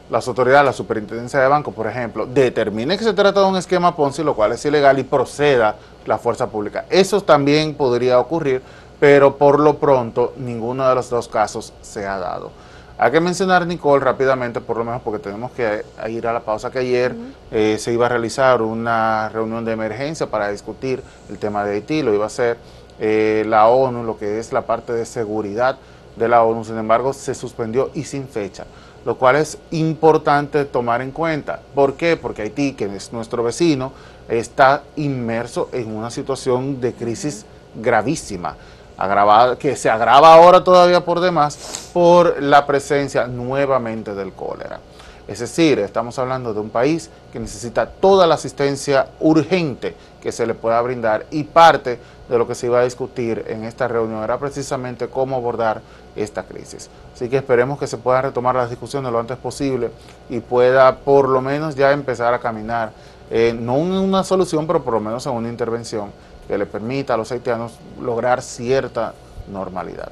las 0.09 0.27
autoridades, 0.27 0.65
la 0.65 0.73
superintendencia 0.73 1.39
de 1.39 1.47
banco, 1.47 1.71
por 1.71 1.85
ejemplo, 1.85 2.25
determine 2.25 2.97
que 2.97 3.03
se 3.03 3.13
trata 3.13 3.41
de 3.41 3.45
un 3.45 3.57
esquema 3.57 3.95
Ponzi, 3.95 4.23
lo 4.23 4.33
cual 4.35 4.53
es 4.53 4.65
ilegal, 4.65 4.97
y 4.97 5.03
proceda 5.03 5.75
la 6.07 6.17
fuerza 6.17 6.47
pública. 6.47 6.85
Eso 6.89 7.21
también 7.21 7.75
podría 7.75 8.19
ocurrir, 8.19 8.63
pero 8.99 9.35
por 9.37 9.59
lo 9.59 9.75
pronto 9.77 10.33
ninguno 10.37 10.87
de 10.89 10.95
los 10.95 11.11
dos 11.11 11.27
casos 11.27 11.73
se 11.83 12.07
ha 12.07 12.17
dado. 12.17 12.49
Hay 12.97 13.11
que 13.11 13.19
mencionar, 13.19 13.67
Nicole, 13.67 14.03
rápidamente, 14.03 14.61
por 14.61 14.77
lo 14.77 14.85
menos 14.85 15.01
porque 15.01 15.19
tenemos 15.19 15.51
que 15.51 15.83
ir 16.07 16.25
a 16.27 16.31
la 16.31 16.39
pausa, 16.39 16.71
que 16.71 16.79
ayer 16.79 17.13
eh, 17.51 17.75
se 17.77 17.91
iba 17.91 18.05
a 18.05 18.09
realizar 18.09 18.61
una 18.61 19.27
reunión 19.27 19.65
de 19.65 19.73
emergencia 19.73 20.27
para 20.27 20.49
discutir 20.49 21.03
el 21.29 21.37
tema 21.37 21.65
de 21.65 21.73
Haití, 21.73 22.03
lo 22.03 22.13
iba 22.13 22.23
a 22.23 22.27
hacer 22.27 22.57
eh, 22.99 23.43
la 23.47 23.67
ONU, 23.67 24.05
lo 24.05 24.17
que 24.17 24.39
es 24.39 24.53
la 24.53 24.61
parte 24.61 24.93
de 24.93 25.05
seguridad 25.05 25.77
de 26.15 26.29
la 26.29 26.43
ONU, 26.43 26.63
sin 26.63 26.77
embargo, 26.77 27.11
se 27.11 27.35
suspendió 27.35 27.91
y 27.93 28.05
sin 28.05 28.29
fecha, 28.29 28.65
lo 29.03 29.17
cual 29.17 29.35
es 29.35 29.57
importante 29.71 30.63
tomar 30.63 31.01
en 31.01 31.11
cuenta. 31.11 31.59
¿Por 31.75 31.95
qué? 31.95 32.15
Porque 32.15 32.43
Haití, 32.43 32.73
que 32.73 32.85
es 32.85 33.11
nuestro 33.11 33.43
vecino, 33.43 33.91
está 34.29 34.83
inmerso 34.95 35.67
en 35.73 35.93
una 35.93 36.09
situación 36.09 36.79
de 36.79 36.93
crisis 36.93 37.45
gravísima, 37.75 38.55
agravada, 38.97 39.57
que 39.57 39.75
se 39.75 39.89
agrava 39.89 40.33
ahora 40.33 40.63
todavía 40.63 41.03
por 41.03 41.19
demás 41.19 41.89
por 41.93 42.41
la 42.41 42.65
presencia 42.65 43.27
nuevamente 43.27 44.13
del 44.15 44.33
cólera. 44.33 44.79
Es 45.27 45.39
decir, 45.39 45.79
estamos 45.79 46.19
hablando 46.19 46.53
de 46.53 46.59
un 46.59 46.69
país 46.69 47.09
que 47.33 47.39
necesita 47.39 47.87
toda 47.87 48.27
la 48.27 48.35
asistencia 48.35 49.07
urgente 49.19 49.95
que 50.21 50.31
se 50.31 50.45
le 50.45 50.53
pueda 50.53 50.79
brindar 50.81 51.25
y 51.31 51.43
parte 51.43 51.99
de 52.29 52.37
lo 52.37 52.47
que 52.47 52.53
se 52.53 52.67
iba 52.67 52.79
a 52.79 52.83
discutir 52.83 53.43
en 53.47 53.63
esta 53.63 53.87
reunión 53.87 54.23
era 54.23 54.37
precisamente 54.37 55.07
cómo 55.07 55.35
abordar 55.35 55.81
esta 56.15 56.43
crisis. 56.43 56.89
Así 57.13 57.27
que 57.27 57.37
esperemos 57.37 57.79
que 57.79 57.87
se 57.87 57.97
puedan 57.97 58.23
retomar 58.23 58.55
las 58.55 58.69
discusiones 58.69 59.11
lo 59.11 59.19
antes 59.19 59.37
posible 59.37 59.89
y 60.29 60.39
pueda 60.39 60.95
por 60.97 61.27
lo 61.27 61.41
menos 61.41 61.75
ya 61.75 61.91
empezar 61.91 62.33
a 62.33 62.39
caminar, 62.39 62.91
eh, 63.31 63.55
no 63.59 63.77
en 63.77 63.93
una 63.93 64.23
solución, 64.23 64.67
pero 64.67 64.83
por 64.83 64.93
lo 64.93 64.99
menos 64.99 65.25
en 65.25 65.33
una 65.33 65.49
intervención 65.49 66.11
que 66.47 66.57
le 66.57 66.65
permita 66.65 67.13
a 67.13 67.17
los 67.17 67.31
haitianos 67.31 67.79
lograr 68.01 68.41
cierta 68.41 69.13
normalidad. 69.51 70.09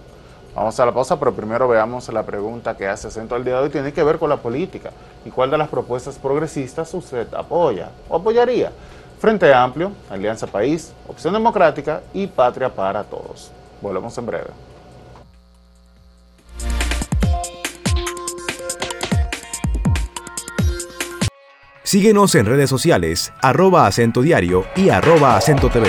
Vamos 0.55 0.79
a 0.79 0.85
la 0.85 0.91
pausa, 0.91 1.17
pero 1.17 1.33
primero 1.33 1.67
veamos 1.67 2.07
la 2.13 2.23
pregunta 2.23 2.77
que 2.77 2.87
hace 2.87 3.07
acento 3.07 3.33
al 3.33 3.43
día 3.43 3.55
de 3.55 3.63
hoy. 3.63 3.69
Tiene 3.69 3.91
que 3.91 4.03
ver 4.03 4.19
con 4.19 4.29
la 4.29 4.37
política. 4.37 4.91
¿Y 5.25 5.31
cuál 5.31 5.49
de 5.49 5.57
las 5.57 5.67
propuestas 5.67 6.19
progresistas 6.19 6.93
usted 6.93 7.33
apoya 7.33 7.89
o 8.07 8.17
apoyaría? 8.17 8.71
Frente 9.19 9.51
Amplio, 9.53 9.91
Alianza 10.11 10.45
País, 10.45 10.93
Opción 11.07 11.33
Democrática 11.33 12.01
y 12.13 12.27
Patria 12.27 12.69
para 12.69 13.03
Todos. 13.03 13.51
Volvemos 13.81 14.15
en 14.17 14.25
breve. 14.25 14.49
Síguenos 21.83 22.33
en 22.35 22.45
redes 22.45 22.69
sociales, 22.69 23.31
arroba 23.41 23.85
acento 23.85 24.21
diario 24.21 24.65
y 24.75 24.89
arroba 24.89 25.35
acento 25.35 25.69
TV. 25.69 25.87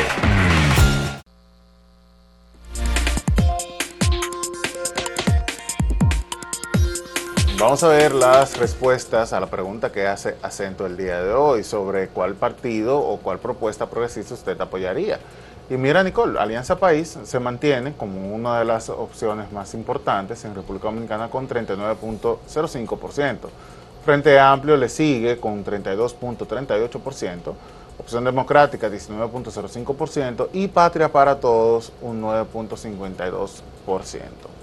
Vamos 7.64 7.83
a 7.83 7.88
ver 7.88 8.14
las 8.14 8.59
respuestas 8.59 9.33
a 9.33 9.40
la 9.40 9.46
pregunta 9.46 9.90
que 9.90 10.07
hace 10.07 10.37
acento 10.42 10.85
el 10.85 10.98
día 10.98 11.22
de 11.22 11.33
hoy 11.33 11.64
sobre 11.64 12.09
cuál 12.09 12.35
partido 12.35 12.98
o 12.98 13.16
cuál 13.16 13.38
propuesta 13.38 13.88
progresista 13.88 14.35
usted 14.35 14.61
apoyaría. 14.61 15.18
Y 15.70 15.79
mira, 15.79 16.05
Nicole, 16.05 16.38
Alianza 16.38 16.77
País 16.77 17.18
se 17.24 17.40
mantiene 17.40 17.94
como 17.94 18.35
una 18.35 18.59
de 18.59 18.66
las 18.66 18.90
opciones 18.90 19.50
más 19.50 19.72
importantes 19.72 20.44
en 20.44 20.55
República 20.55 20.88
Dominicana 20.88 21.31
con 21.31 21.48
39.05%. 21.48 23.38
Frente 24.05 24.38
Amplio 24.38 24.77
le 24.77 24.90
sigue 24.90 25.38
con 25.38 25.64
32.38%, 25.64 27.55
Opción 27.98 28.24
Democrática 28.24 28.88
19.05% 28.90 30.48
y 30.52 30.68
Patria 30.68 31.09
para 31.11 31.38
Todos 31.38 31.92
un 32.02 32.22
9.52%. 32.22 33.61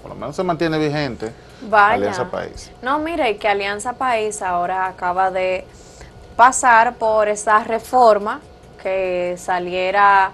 Por 0.02 0.10
lo 0.10 0.14
menos 0.14 0.36
se 0.36 0.42
mantiene 0.42 0.78
vigente 0.78 1.32
Alianza 1.72 2.30
País. 2.30 2.70
No, 2.82 2.98
mire, 2.98 3.36
que 3.38 3.48
Alianza 3.48 3.94
País 3.94 4.42
ahora 4.42 4.86
acaba 4.86 5.30
de 5.30 5.64
pasar 6.36 6.94
por 6.94 7.28
esa 7.28 7.62
reforma 7.64 8.40
que 8.82 9.36
saliera 9.38 10.32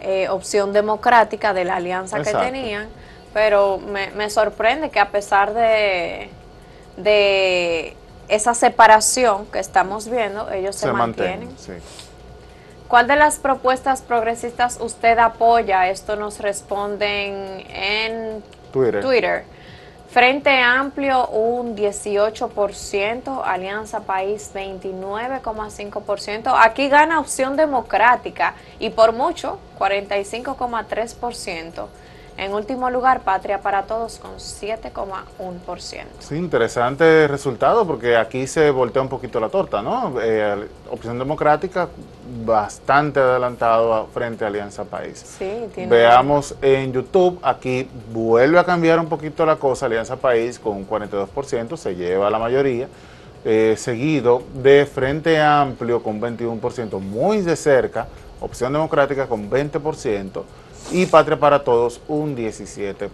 eh, 0.00 0.28
opción 0.30 0.72
democrática 0.72 1.52
de 1.52 1.64
la 1.64 1.76
alianza 1.76 2.22
que 2.22 2.32
tenían, 2.32 2.88
pero 3.34 3.78
me, 3.78 4.10
me, 4.12 4.30
sorprende 4.30 4.88
que 4.88 4.98
a 4.98 5.10
pesar 5.10 5.52
de, 5.52 6.30
de 6.96 7.94
esa 8.28 8.54
separación 8.54 9.44
que 9.46 9.58
estamos 9.58 10.08
viendo, 10.08 10.50
ellos 10.50 10.76
se, 10.76 10.90
mantienen. 10.90 11.50
¿Cuál 12.90 13.06
de 13.06 13.14
las 13.14 13.38
propuestas 13.38 14.02
progresistas 14.02 14.78
usted 14.80 15.16
apoya? 15.16 15.88
Esto 15.88 16.16
nos 16.16 16.40
responden 16.40 17.64
en 17.72 18.42
Twitter. 18.72 19.00
Twitter. 19.00 19.44
Frente 20.10 20.50
Amplio 20.50 21.28
un 21.28 21.76
18%, 21.76 23.42
Alianza 23.44 24.00
País 24.00 24.50
29,5%. 24.52 26.52
Aquí 26.60 26.88
gana 26.88 27.20
Opción 27.20 27.56
Democrática 27.56 28.54
y 28.80 28.90
por 28.90 29.12
mucho 29.12 29.60
45,3%. 29.78 31.86
En 32.36 32.54
último 32.54 32.90
lugar, 32.90 33.20
Patria 33.20 33.60
para 33.60 33.82
Todos 33.82 34.18
con 34.18 34.36
7,1%. 34.36 36.04
Sí, 36.20 36.36
interesante 36.36 37.28
resultado 37.28 37.86
porque 37.86 38.16
aquí 38.16 38.46
se 38.46 38.70
voltea 38.70 39.02
un 39.02 39.08
poquito 39.08 39.40
la 39.40 39.48
torta, 39.48 39.82
¿no? 39.82 40.14
Eh, 40.22 40.66
opción 40.90 41.18
Democrática 41.18 41.88
bastante 42.44 43.20
adelantado 43.20 44.06
frente 44.14 44.44
a 44.44 44.48
Alianza 44.48 44.84
País. 44.84 45.36
Sí, 45.38 45.68
tiene 45.74 45.90
Veamos 45.90 46.54
en 46.62 46.92
YouTube, 46.92 47.38
aquí 47.42 47.88
vuelve 48.12 48.58
a 48.58 48.64
cambiar 48.64 48.98
un 49.00 49.08
poquito 49.08 49.44
la 49.44 49.56
cosa, 49.56 49.86
Alianza 49.86 50.16
País 50.16 50.58
con 50.58 50.76
un 50.76 50.88
42%, 50.88 51.76
se 51.76 51.94
lleva 51.94 52.30
la 52.30 52.38
mayoría. 52.38 52.88
Eh, 53.42 53.74
seguido 53.78 54.42
de 54.54 54.84
Frente 54.84 55.40
Amplio 55.40 56.02
con 56.02 56.20
21%, 56.20 57.00
muy 57.00 57.40
de 57.40 57.56
cerca, 57.56 58.06
Opción 58.40 58.72
Democrática 58.72 59.26
con 59.26 59.50
20%, 59.50 60.42
y 60.90 61.06
Patria 61.06 61.38
para 61.38 61.62
Todos 61.62 62.00
un 62.08 62.36
17%. 62.36 63.08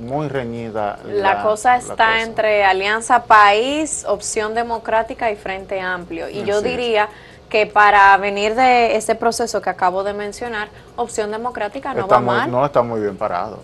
Muy 0.00 0.28
reñida. 0.28 0.98
La, 1.04 1.34
la 1.34 1.42
cosa 1.42 1.76
está 1.76 2.22
entre 2.22 2.64
Alianza 2.64 3.24
País, 3.24 4.04
Opción 4.06 4.54
Democrática 4.54 5.30
y 5.30 5.36
Frente 5.36 5.80
Amplio. 5.80 6.28
Y 6.28 6.44
yo 6.44 6.62
diría 6.62 7.08
que 7.48 7.66
para 7.66 8.16
venir 8.18 8.54
de 8.54 8.96
ese 8.96 9.14
proceso 9.14 9.60
que 9.60 9.70
acabo 9.70 10.04
de 10.04 10.12
mencionar, 10.12 10.68
Opción 10.96 11.30
Democrática 11.30 11.94
no 11.94 12.06
va 12.06 12.20
mal. 12.20 12.50
No, 12.50 12.64
está 12.64 12.82
muy 12.82 13.00
bien 13.00 13.16
parado. 13.16 13.60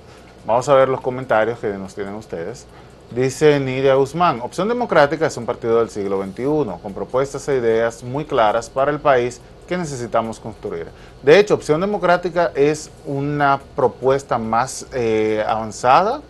Vamos 0.47 0.69
a 0.69 0.75
ver 0.75 0.89
los 0.89 1.01
comentarios 1.01 1.59
que 1.59 1.69
nos 1.69 1.95
tienen 1.95 2.15
ustedes. 2.15 2.67
Dice 3.11 3.61
Nidia 3.61 3.95
Guzmán, 3.95 4.41
Opción 4.41 4.69
Democrática 4.69 5.27
es 5.27 5.37
un 5.37 5.47
partido 5.47 5.79
del 5.79 5.91
siglo 5.91 6.23
XXI, 6.23 6.45
con 6.83 6.95
propuestas 6.95 7.47
e 7.49 7.57
ideas 7.57 8.03
muy 8.03 8.25
claras 8.25 8.69
para 8.71 8.91
el 8.91 8.99
país 8.99 9.41
que 9.65 9.77
necesitamos 9.77 10.39
construir. 10.41 10.87
De 11.23 11.39
hecho, 11.39 11.55
Opción 11.55 11.81
Democrática 11.81 12.53
es 12.55 12.91
una 13.07 13.61
propuesta 13.75 14.39
más 14.39 14.87
eh, 14.93 15.45
avanzada 15.47 16.21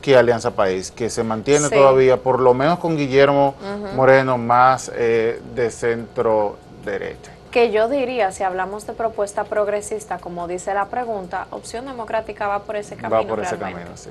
que 0.00 0.16
Alianza 0.16 0.52
País, 0.52 0.90
que 0.90 1.10
se 1.10 1.24
mantiene 1.24 1.68
todavía, 1.68 2.16
por 2.16 2.38
lo 2.38 2.54
menos 2.54 2.78
con 2.78 2.96
Guillermo 2.96 3.54
Moreno, 3.94 4.38
más 4.38 4.90
eh, 4.94 5.40
de 5.54 5.70
centro 5.70 6.56
derecha. 6.84 7.32
Que 7.50 7.72
yo 7.72 7.88
diría, 7.88 8.30
si 8.32 8.44
hablamos 8.44 8.86
de 8.86 8.92
propuesta 8.92 9.44
progresista, 9.44 10.18
como 10.18 10.46
dice 10.46 10.74
la 10.74 10.86
pregunta, 10.86 11.46
Opción 11.50 11.86
Democrática 11.86 12.46
va 12.46 12.60
por 12.60 12.76
ese 12.76 12.96
camino. 12.96 13.22
Va 13.22 13.26
por 13.26 13.40
ese 13.40 13.56
camino, 13.56 13.96
sí. 13.96 14.10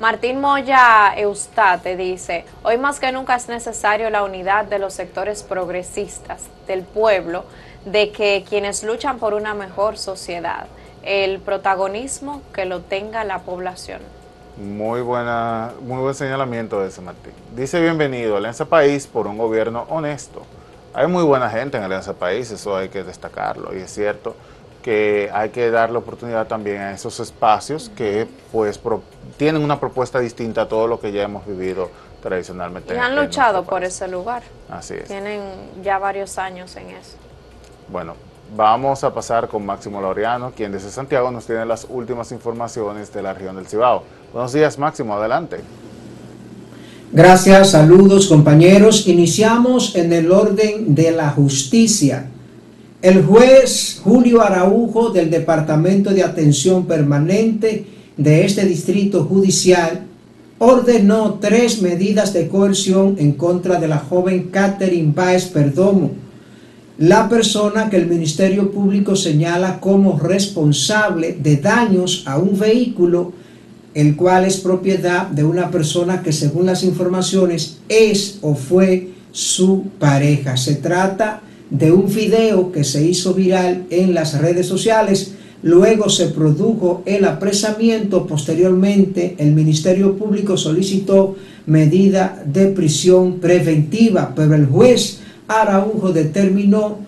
Martín 0.00 0.40
Moya 0.40 1.14
Eustate 1.16 1.96
dice, 1.96 2.44
hoy 2.64 2.76
más 2.76 2.98
que 2.98 3.12
nunca 3.12 3.36
es 3.36 3.48
necesario 3.48 4.10
la 4.10 4.24
unidad 4.24 4.64
de 4.64 4.78
los 4.78 4.94
sectores 4.94 5.42
progresistas 5.42 6.42
del 6.66 6.82
pueblo 6.82 7.44
de 7.84 8.10
que 8.10 8.44
quienes 8.48 8.82
luchan 8.82 9.18
por 9.18 9.34
una 9.34 9.54
mejor 9.54 9.98
sociedad, 9.98 10.66
el 11.02 11.40
protagonismo 11.40 12.42
que 12.52 12.64
lo 12.64 12.80
tenga 12.80 13.24
la 13.24 13.40
población. 13.40 14.00
Muy 14.56 15.00
buena, 15.00 15.72
muy 15.80 15.98
buen 15.98 16.14
señalamiento 16.14 16.80
de 16.80 16.88
ese 16.88 17.00
Martín. 17.00 17.32
Dice 17.56 17.80
bienvenido 17.80 18.36
Alianza 18.36 18.66
País 18.66 19.06
por 19.06 19.26
un 19.26 19.38
gobierno 19.38 19.86
honesto. 19.88 20.42
Hay 20.94 21.06
muy 21.06 21.24
buena 21.24 21.48
gente 21.48 21.78
en 21.78 21.84
Alianza 21.84 22.12
País, 22.12 22.50
eso 22.50 22.76
hay 22.76 22.90
que 22.90 23.02
destacarlo. 23.02 23.74
Y 23.74 23.78
es 23.78 23.90
cierto 23.90 24.36
que 24.82 25.30
hay 25.32 25.50
que 25.50 25.70
darle 25.70 25.96
oportunidad 25.98 26.46
también 26.48 26.82
a 26.82 26.92
esos 26.92 27.18
espacios 27.20 27.90
que 27.96 28.26
pues 28.50 28.78
tienen 29.38 29.62
una 29.62 29.80
propuesta 29.80 30.18
distinta 30.18 30.62
a 30.62 30.68
todo 30.68 30.86
lo 30.86 31.00
que 31.00 31.12
ya 31.12 31.22
hemos 31.22 31.46
vivido 31.46 31.88
tradicionalmente. 32.22 32.94
Y 32.94 32.98
han 32.98 33.16
luchado 33.16 33.64
por 33.64 33.84
ese 33.84 34.06
lugar. 34.06 34.42
Así 34.68 34.94
es. 34.94 35.06
Tienen 35.06 35.40
ya 35.82 35.98
varios 35.98 36.36
años 36.38 36.76
en 36.76 36.90
eso. 36.90 37.16
Bueno, 37.92 38.14
vamos 38.56 39.04
a 39.04 39.12
pasar 39.12 39.48
con 39.48 39.66
Máximo 39.66 40.00
Laureano, 40.00 40.52
quien 40.56 40.72
desde 40.72 40.88
Santiago 40.88 41.30
nos 41.30 41.44
tiene 41.44 41.66
las 41.66 41.86
últimas 41.90 42.32
informaciones 42.32 43.12
de 43.12 43.20
la 43.22 43.34
región 43.34 43.54
del 43.54 43.66
Cibao. 43.66 44.02
Buenos 44.32 44.54
días, 44.54 44.78
Máximo, 44.78 45.14
adelante. 45.14 45.58
Gracias, 47.12 47.72
saludos 47.72 48.28
compañeros. 48.28 49.06
Iniciamos 49.06 49.94
en 49.94 50.10
el 50.14 50.32
orden 50.32 50.94
de 50.94 51.10
la 51.10 51.28
justicia. 51.32 52.30
El 53.02 53.26
juez 53.26 54.00
Julio 54.02 54.40
Araujo 54.40 55.10
del 55.10 55.28
Departamento 55.28 56.14
de 56.14 56.22
Atención 56.22 56.86
Permanente 56.86 57.84
de 58.16 58.46
este 58.46 58.64
distrito 58.64 59.24
judicial 59.24 60.06
ordenó 60.56 61.34
tres 61.42 61.82
medidas 61.82 62.32
de 62.32 62.48
coerción 62.48 63.16
en 63.18 63.32
contra 63.32 63.78
de 63.78 63.88
la 63.88 63.98
joven 63.98 64.48
Catherine 64.50 65.12
Baez 65.14 65.44
Perdomo, 65.44 66.21
la 66.98 67.28
persona 67.28 67.88
que 67.88 67.96
el 67.96 68.06
Ministerio 68.06 68.70
Público 68.70 69.16
señala 69.16 69.80
como 69.80 70.18
responsable 70.18 71.36
de 71.40 71.56
daños 71.56 72.24
a 72.26 72.36
un 72.38 72.58
vehículo, 72.58 73.32
el 73.94 74.14
cual 74.14 74.44
es 74.44 74.58
propiedad 74.58 75.26
de 75.26 75.44
una 75.44 75.70
persona 75.70 76.22
que 76.22 76.32
según 76.32 76.66
las 76.66 76.84
informaciones 76.84 77.78
es 77.88 78.38
o 78.42 78.54
fue 78.54 79.08
su 79.32 79.84
pareja. 79.98 80.56
Se 80.56 80.76
trata 80.76 81.42
de 81.70 81.90
un 81.90 82.12
video 82.12 82.70
que 82.70 82.84
se 82.84 83.04
hizo 83.04 83.32
viral 83.32 83.86
en 83.88 84.12
las 84.12 84.38
redes 84.38 84.66
sociales. 84.66 85.32
Luego 85.62 86.10
se 86.10 86.26
produjo 86.26 87.02
el 87.06 87.24
apresamiento. 87.24 88.26
Posteriormente, 88.26 89.36
el 89.38 89.52
Ministerio 89.52 90.16
Público 90.16 90.58
solicitó 90.58 91.36
medida 91.64 92.42
de 92.44 92.66
prisión 92.66 93.38
preventiva, 93.40 94.34
pero 94.36 94.54
el 94.54 94.66
juez 94.66 95.21
Araujo 95.60 96.12
determinó 96.12 96.98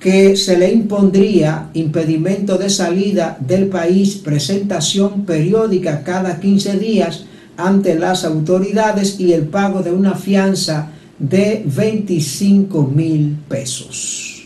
que 0.00 0.36
se 0.36 0.58
le 0.58 0.72
impondría 0.72 1.70
impedimento 1.74 2.58
de 2.58 2.68
salida 2.68 3.38
del 3.40 3.68
país, 3.68 4.16
presentación 4.16 5.24
periódica 5.24 6.02
cada 6.04 6.38
15 6.38 6.78
días 6.78 7.24
ante 7.56 7.94
las 7.94 8.24
autoridades 8.24 9.18
y 9.18 9.32
el 9.32 9.46
pago 9.46 9.82
de 9.82 9.92
una 9.92 10.14
fianza 10.14 10.90
de 11.18 11.62
25 11.64 12.82
mil 12.82 13.36
pesos. 13.48 14.36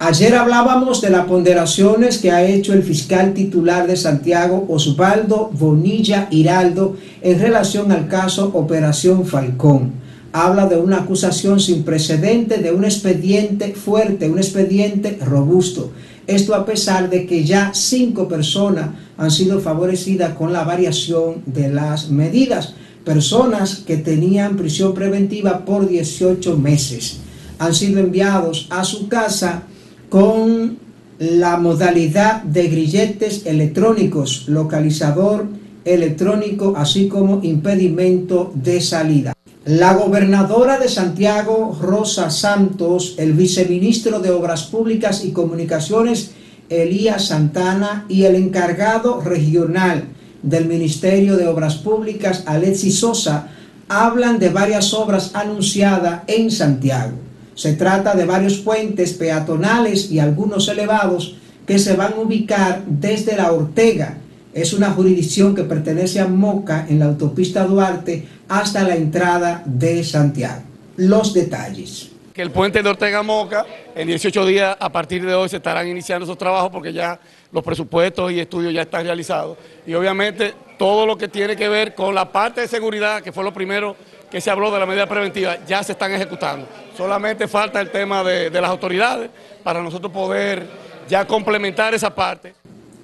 Ayer 0.00 0.34
hablábamos 0.36 1.00
de 1.00 1.10
las 1.10 1.26
ponderaciones 1.26 2.18
que 2.18 2.30
ha 2.30 2.44
hecho 2.44 2.72
el 2.72 2.84
fiscal 2.84 3.34
titular 3.34 3.86
de 3.86 3.96
Santiago, 3.96 4.64
Osvaldo 4.68 5.50
Bonilla 5.52 6.28
Hiraldo, 6.30 6.96
en 7.20 7.40
relación 7.40 7.90
al 7.90 8.06
caso 8.06 8.50
Operación 8.54 9.26
Falcón. 9.26 9.92
Habla 10.32 10.66
de 10.66 10.76
una 10.76 10.98
acusación 10.98 11.58
sin 11.58 11.84
precedente, 11.84 12.58
de 12.58 12.72
un 12.72 12.84
expediente 12.84 13.72
fuerte, 13.72 14.28
un 14.28 14.38
expediente 14.38 15.18
robusto. 15.24 15.90
Esto 16.26 16.54
a 16.54 16.66
pesar 16.66 17.08
de 17.08 17.26
que 17.26 17.44
ya 17.44 17.72
cinco 17.72 18.28
personas 18.28 18.90
han 19.16 19.30
sido 19.30 19.60
favorecidas 19.60 20.34
con 20.34 20.52
la 20.52 20.64
variación 20.64 21.42
de 21.46 21.70
las 21.70 22.10
medidas. 22.10 22.74
Personas 23.04 23.76
que 23.86 23.96
tenían 23.96 24.56
prisión 24.56 24.92
preventiva 24.92 25.64
por 25.64 25.88
18 25.88 26.58
meses 26.58 27.20
han 27.58 27.74
sido 27.74 28.00
enviados 28.00 28.66
a 28.70 28.84
su 28.84 29.08
casa 29.08 29.62
con 30.10 30.76
la 31.18 31.56
modalidad 31.56 32.42
de 32.42 32.68
grilletes 32.68 33.46
electrónicos, 33.46 34.44
localizador 34.46 35.46
electrónico, 35.84 36.74
así 36.76 37.08
como 37.08 37.40
impedimento 37.42 38.52
de 38.54 38.80
salida. 38.80 39.32
La 39.68 39.92
gobernadora 39.92 40.78
de 40.78 40.88
Santiago, 40.88 41.78
Rosa 41.78 42.30
Santos, 42.30 43.16
el 43.18 43.34
viceministro 43.34 44.18
de 44.18 44.30
Obras 44.30 44.62
Públicas 44.62 45.26
y 45.26 45.32
Comunicaciones, 45.32 46.30
Elías 46.70 47.26
Santana, 47.26 48.06
y 48.08 48.24
el 48.24 48.36
encargado 48.36 49.20
regional 49.20 50.04
del 50.42 50.64
Ministerio 50.64 51.36
de 51.36 51.48
Obras 51.48 51.74
Públicas, 51.74 52.44
Alexis 52.46 53.00
Sosa, 53.00 53.48
hablan 53.90 54.38
de 54.38 54.48
varias 54.48 54.94
obras 54.94 55.32
anunciadas 55.34 56.22
en 56.28 56.50
Santiago. 56.50 57.18
Se 57.54 57.74
trata 57.74 58.14
de 58.14 58.24
varios 58.24 58.56
puentes 58.56 59.12
peatonales 59.12 60.10
y 60.10 60.18
algunos 60.18 60.66
elevados 60.68 61.36
que 61.66 61.78
se 61.78 61.92
van 61.92 62.14
a 62.14 62.20
ubicar 62.20 62.84
desde 62.86 63.36
la 63.36 63.52
Ortega. 63.52 64.16
Es 64.52 64.72
una 64.72 64.90
jurisdicción 64.90 65.54
que 65.54 65.64
pertenece 65.64 66.20
a 66.20 66.26
Moca 66.26 66.86
en 66.88 66.98
la 66.98 67.06
autopista 67.06 67.64
Duarte 67.64 68.26
hasta 68.48 68.82
la 68.82 68.96
entrada 68.96 69.62
de 69.64 70.02
Santiago. 70.02 70.62
Los 70.96 71.34
detalles. 71.34 72.10
Que 72.32 72.42
el 72.42 72.50
puente 72.50 72.82
de 72.82 72.88
Ortega 72.88 73.22
Moca, 73.22 73.66
en 73.94 74.06
18 74.06 74.46
días 74.46 74.76
a 74.78 74.90
partir 74.90 75.24
de 75.24 75.34
hoy 75.34 75.48
se 75.48 75.56
estarán 75.56 75.88
iniciando 75.88 76.24
esos 76.24 76.38
trabajos 76.38 76.70
porque 76.70 76.92
ya 76.92 77.18
los 77.52 77.64
presupuestos 77.64 78.32
y 78.32 78.40
estudios 78.40 78.72
ya 78.72 78.82
están 78.82 79.04
realizados. 79.04 79.58
Y 79.86 79.94
obviamente 79.94 80.54
todo 80.78 81.04
lo 81.04 81.18
que 81.18 81.28
tiene 81.28 81.56
que 81.56 81.68
ver 81.68 81.94
con 81.94 82.14
la 82.14 82.30
parte 82.30 82.60
de 82.60 82.68
seguridad, 82.68 83.22
que 83.22 83.32
fue 83.32 83.44
lo 83.44 83.52
primero 83.52 83.96
que 84.30 84.40
se 84.40 84.50
habló 84.50 84.70
de 84.70 84.78
la 84.78 84.86
medida 84.86 85.06
preventiva 85.06 85.56
ya 85.66 85.82
se 85.82 85.92
están 85.92 86.12
ejecutando. 86.12 86.66
Solamente 86.96 87.48
falta 87.48 87.80
el 87.80 87.90
tema 87.90 88.22
de, 88.22 88.50
de 88.50 88.60
las 88.60 88.70
autoridades 88.70 89.30
para 89.62 89.82
nosotros 89.82 90.12
poder 90.12 90.66
ya 91.08 91.26
complementar 91.26 91.94
esa 91.94 92.14
parte. 92.14 92.54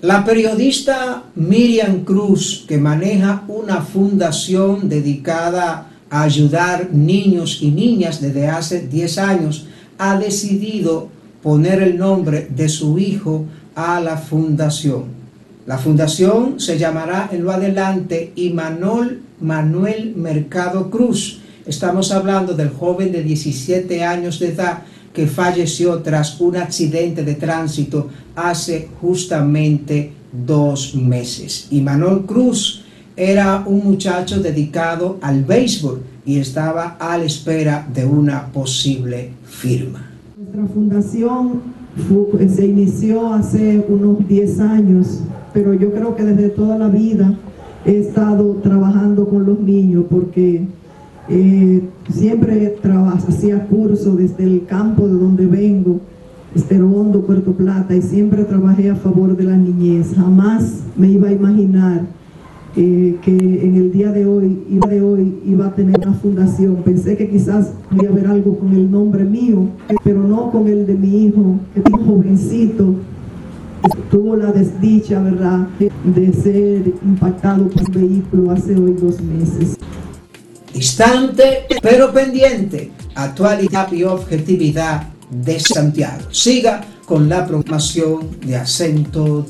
La 0.05 0.23
periodista 0.23 1.23
Miriam 1.35 2.05
Cruz, 2.05 2.67
que 2.69 2.77
maneja 2.77 3.43
una 3.49 3.81
fundación 3.81 4.87
dedicada 4.87 5.87
a 6.11 6.23
ayudar 6.25 6.91
niños 6.93 7.61
y 7.63 7.71
niñas 7.71 8.21
desde 8.21 8.47
hace 8.47 8.87
10 8.87 9.17
años, 9.17 9.67
ha 9.97 10.19
decidido 10.19 11.09
poner 11.43 11.83
el 11.83 11.97
nombre 11.97 12.47
de 12.55 12.69
su 12.69 12.99
hijo 12.99 13.47
a 13.75 13.99
la 14.03 14.19
fundación. 14.19 15.05
La 15.65 15.79
fundación 15.79 16.61
se 16.61 16.77
llamará 16.77 17.31
en 17.33 17.43
lo 17.43 17.51
adelante 17.51 18.31
Imanol 18.37 19.23
Manuel 19.41 20.13
Mercado 20.17 20.91
Cruz. 20.91 21.41
Estamos 21.65 22.13
hablando 22.13 22.53
del 22.53 22.69
joven 22.69 23.11
de 23.11 23.23
17 23.23 24.05
años 24.05 24.39
de 24.39 24.49
edad 24.49 24.83
que 25.15 25.27
falleció 25.27 26.01
tras 26.03 26.39
un 26.41 26.57
accidente 26.57 27.25
de 27.25 27.35
tránsito 27.35 28.09
hace 28.37 28.89
justamente 29.01 30.13
dos 30.31 30.95
meses. 30.95 31.69
Imanol 31.71 32.27
Cruz 32.27 32.85
era 33.17 33.63
un 33.65 33.85
muchacho 33.85 34.41
dedicado 34.41 35.19
al 35.23 35.45
béisbol 35.45 36.03
y 36.27 36.39
estaba 36.39 36.97
a 36.99 37.17
la 37.17 37.25
espera 37.25 37.89
de 37.95 38.05
una 38.05 38.53
posible 38.53 39.31
firma. 39.47 40.11
Nuestra 40.37 40.67
fundación 40.67 41.63
se 42.55 42.67
inició 42.67 43.33
hace 43.33 43.83
unos 43.89 44.29
10 44.29 44.61
años 44.61 45.21
pero 45.55 45.73
yo 45.73 45.93
creo 45.93 46.17
que 46.17 46.25
desde 46.25 46.49
toda 46.51 46.77
la 46.77 46.89
vida 46.89 47.33
he 47.87 48.01
estado 48.01 48.57
trabajando 48.57 49.27
con 49.29 49.47
los 49.47 49.61
niños 49.61 50.05
porque 50.11 50.67
eh, 51.29 51.83
siempre 52.11 52.77
hacía 53.29 53.67
curso 53.67 54.15
desde 54.17 54.45
el 54.45 54.67
campo 54.67 55.09
de 55.09 55.15
donde 55.15 55.47
vengo, 55.47 56.01
Estero 56.55 56.91
Hondo, 56.91 57.23
Puerto 57.23 57.53
Plata, 57.53 57.95
y 57.95 58.03
siempre 58.03 58.45
trabajé 58.45 58.91
a 58.91 58.97
favor 58.97 59.37
de 59.37 59.45
la 59.45 59.57
niñez. 59.57 60.15
Jamás 60.15 60.81
me 60.97 61.09
iba 61.09 61.29
a 61.29 61.33
imaginar 61.33 62.03
eh, 62.77 63.17
que 63.23 63.37
en 63.37 63.77
el 63.77 63.91
día 63.91 64.13
de 64.13 64.27
hoy, 64.27 64.59
de 64.89 65.03
hoy 65.03 65.35
iba 65.47 65.67
a 65.67 65.75
tener 65.75 65.97
una 65.99 66.15
fundación. 66.15 66.77
Pensé 66.85 67.17
que 67.17 67.29
quizás 67.29 67.73
iba 67.91 68.09
a 68.09 68.13
haber 68.13 68.27
algo 68.27 68.59
con 68.59 68.73
el 68.73 68.91
nombre 68.91 69.25
mío, 69.25 69.69
pero 70.05 70.23
no 70.23 70.51
con 70.51 70.69
el 70.69 70.87
de 70.87 70.95
mi 70.95 71.27
hijo, 71.27 71.59
que 71.73 71.81
es 71.81 71.87
un 71.93 72.07
jovencito 72.07 72.95
tuvo 74.11 74.37
la 74.37 74.53
desdicha, 74.53 75.21
¿verdad?, 75.21 75.69
de 75.79 76.33
ser 76.33 76.95
impactado 77.05 77.69
por 77.69 77.83
un 77.83 77.93
vehículo 77.93 78.51
hace 78.51 78.77
hoy 78.77 78.93
dos 78.93 79.21
meses. 79.21 79.77
Distante, 80.75 81.67
pero 81.81 82.13
pendiente. 82.13 82.91
Actualidad 83.15 83.93
y 83.93 84.03
objetividad 84.03 85.07
de 85.31 85.61
Santiago. 85.61 86.33
Siga 86.33 86.85
con 87.07 87.29
la 87.29 87.47
programación 87.47 88.41
de 88.41 88.57
acento. 88.57 89.47